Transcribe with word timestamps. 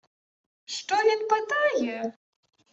«Що 0.65 0.95
він 0.95 1.27
питає?» 1.29 2.13